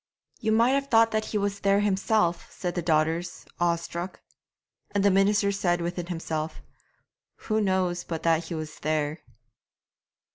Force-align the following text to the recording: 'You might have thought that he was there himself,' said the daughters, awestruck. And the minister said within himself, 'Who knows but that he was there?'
'You 0.39 0.51
might 0.51 0.71
have 0.71 0.87
thought 0.87 1.11
that 1.11 1.25
he 1.25 1.37
was 1.37 1.59
there 1.59 1.81
himself,' 1.81 2.47
said 2.51 2.73
the 2.73 2.81
daughters, 2.81 3.45
awestruck. 3.59 4.19
And 4.89 5.05
the 5.05 5.11
minister 5.11 5.51
said 5.51 5.79
within 5.79 6.07
himself, 6.07 6.63
'Who 7.41 7.61
knows 7.61 8.03
but 8.03 8.23
that 8.23 8.45
he 8.45 8.55
was 8.55 8.79
there?' 8.79 9.19